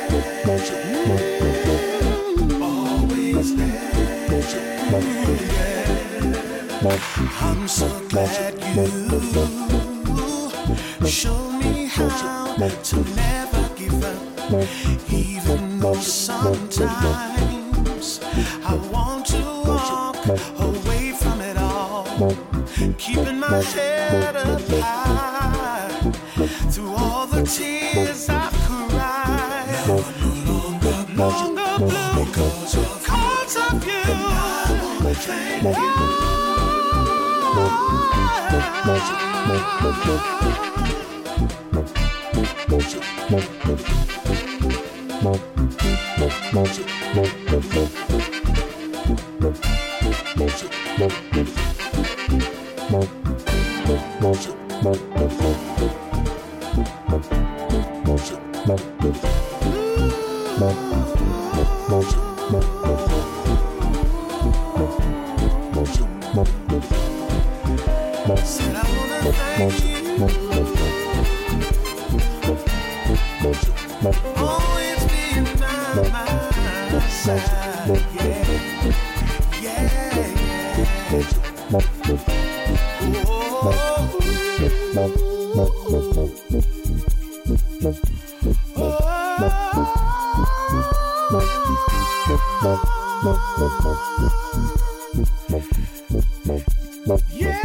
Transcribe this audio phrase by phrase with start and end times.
[7.41, 8.55] I'm so glad
[11.01, 17.35] you show me how to never give up, even though sometimes.
[35.63, 35.77] Move,
[40.07, 40.54] move.
[97.33, 97.64] Yeah!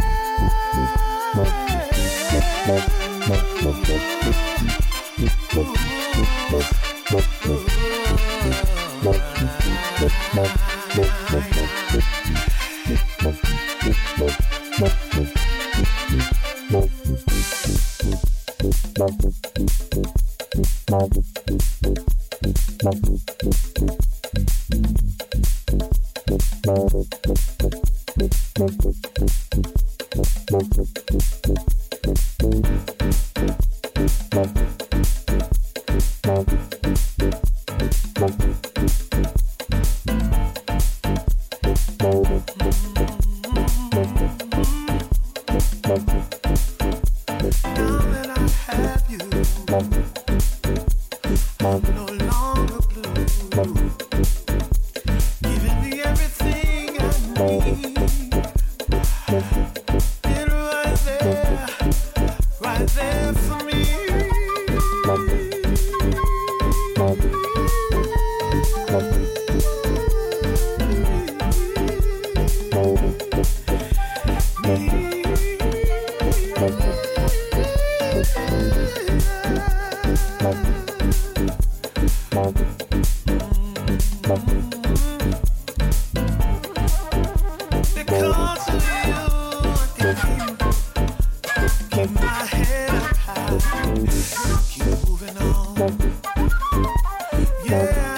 [97.80, 98.09] Yeah.